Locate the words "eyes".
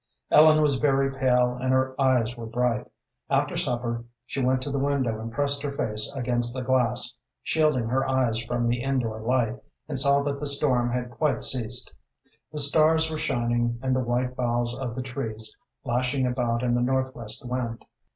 2.01-2.35, 8.09-8.43